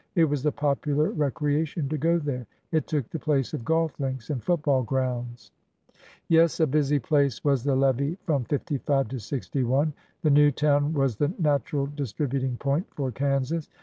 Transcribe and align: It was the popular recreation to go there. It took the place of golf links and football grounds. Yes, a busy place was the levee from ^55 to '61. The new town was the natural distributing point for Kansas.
It 0.15 0.25
was 0.25 0.41
the 0.41 0.51
popular 0.51 1.11
recreation 1.11 1.87
to 1.89 1.97
go 1.99 2.17
there. 2.17 2.47
It 2.71 2.87
took 2.87 3.07
the 3.11 3.19
place 3.19 3.53
of 3.53 3.63
golf 3.63 3.99
links 3.99 4.31
and 4.31 4.43
football 4.43 4.81
grounds. 4.81 5.51
Yes, 6.27 6.59
a 6.59 6.65
busy 6.65 6.97
place 6.97 7.43
was 7.43 7.63
the 7.63 7.75
levee 7.75 8.17
from 8.25 8.45
^55 8.45 9.09
to 9.09 9.19
'61. 9.19 9.93
The 10.23 10.31
new 10.31 10.49
town 10.49 10.93
was 10.95 11.17
the 11.17 11.31
natural 11.37 11.85
distributing 11.85 12.57
point 12.57 12.87
for 12.95 13.11
Kansas. 13.11 13.69